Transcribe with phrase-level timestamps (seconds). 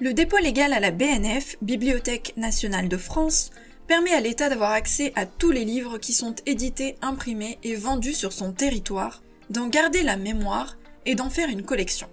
[0.00, 3.50] Le dépôt légal à la BNF, Bibliothèque nationale de France,
[3.88, 8.12] permet à l'État d'avoir accès à tous les livres qui sont édités, imprimés et vendus
[8.12, 12.08] sur son territoire, d'en garder la mémoire et d'en faire une collection.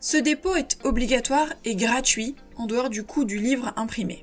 [0.00, 4.22] Ce dépôt est obligatoire et gratuit en dehors du coût du livre imprimé.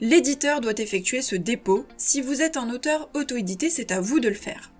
[0.00, 1.86] L'éditeur doit effectuer ce dépôt.
[1.96, 4.70] Si vous êtes un auteur auto-édité, c'est à vous de le faire.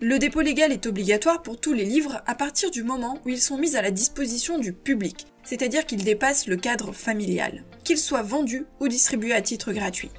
[0.00, 3.40] Le dépôt légal est obligatoire pour tous les livres à partir du moment où ils
[3.40, 8.22] sont mis à la disposition du public, c'est-à-dire qu'ils dépassent le cadre familial, qu'ils soient
[8.22, 10.10] vendus ou distribués à titre gratuit.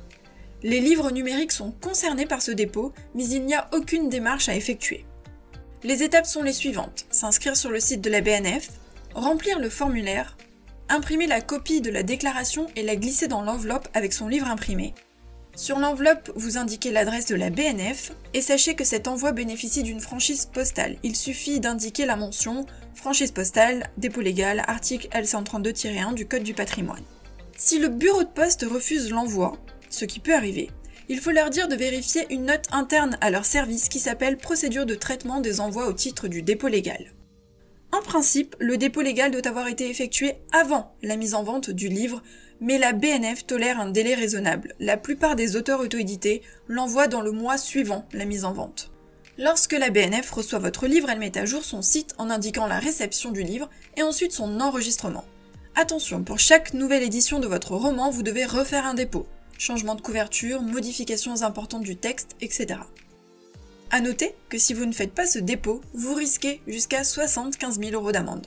[0.64, 4.56] Les livres numériques sont concernés par ce dépôt, mais il n'y a aucune démarche à
[4.56, 5.06] effectuer.
[5.84, 7.06] Les étapes sont les suivantes.
[7.12, 8.70] S'inscrire sur le site de la BNF,
[9.14, 10.38] remplir le formulaire,
[10.90, 14.96] imprimer la copie de la déclaration et la glisser dans l'enveloppe avec son livre imprimé,
[15.56, 20.02] sur l'enveloppe, vous indiquez l'adresse de la BNF et sachez que cet envoi bénéficie d'une
[20.02, 20.98] franchise postale.
[21.02, 27.04] Il suffit d'indiquer la mention franchise postale, dépôt légal, article L132-1 du Code du patrimoine.
[27.56, 29.58] Si le bureau de poste refuse l'envoi,
[29.90, 30.72] ce qui peut arriver,
[31.08, 34.86] il faut leur dire de vérifier une note interne à leur service qui s'appelle procédure
[34.86, 37.14] de traitement des envois au titre du dépôt légal.
[37.96, 41.88] En principe, le dépôt légal doit avoir été effectué avant la mise en vente du
[41.88, 42.22] livre,
[42.60, 44.76] mais la BNF tolère un délai raisonnable.
[44.82, 48.92] La plupart des auteurs auto-édités l'envoient dans le mois suivant la mise en vente.
[49.38, 52.80] Lorsque la BNF reçoit votre livre, elle met à jour son site en indiquant la
[52.80, 55.24] réception du livre et ensuite son enregistrement.
[55.76, 59.26] Attention, pour chaque nouvelle édition de votre roman, vous devez refaire un dépôt.
[59.58, 62.80] Changement de couverture, modifications importantes du texte, etc.
[63.96, 67.92] A noter que si vous ne faites pas ce dépôt, vous risquez jusqu'à 75 000
[67.94, 68.46] euros d'amende.